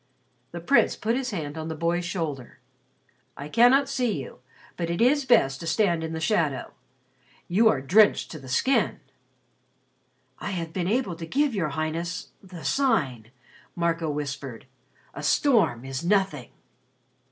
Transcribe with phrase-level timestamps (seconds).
[0.51, 2.57] The Prince put his hand on the boy's shoulder.
[3.37, 4.39] "I cannot see you
[4.75, 6.73] but it is best to stand in the shadow.
[7.47, 8.99] You are drenched to the skin."
[10.39, 13.29] "I have been able to give your Highness the Sign,"
[13.75, 14.65] Marco whispered.
[15.13, 16.49] "A storm is nothing."